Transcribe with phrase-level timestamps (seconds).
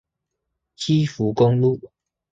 [0.75, 1.79] 基福公路